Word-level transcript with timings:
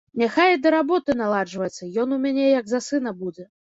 Няхай 0.19 0.49
і 0.57 0.59
да 0.63 0.71
работы 0.77 1.17
наладжваецца, 1.21 1.93
ён 2.07 2.19
у 2.19 2.23
мяне 2.27 2.51
як 2.59 2.65
за 2.77 2.85
сына 2.91 3.19
будзе. 3.25 3.53